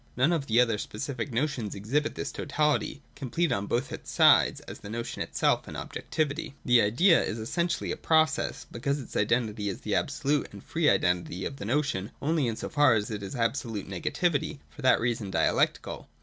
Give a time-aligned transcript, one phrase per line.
[0.17, 4.79] None of the other specific notions exhibits this totality complete on both its sides as
[4.79, 6.55] the notion itself and objectivity.
[6.65, 10.89] 215.] The Idea is essentially a process, because its identity is the absolute and free
[10.89, 14.59] identity of the notion, only in so far as it is absolute negati\ ity and
[14.71, 16.09] for that reason dialectical.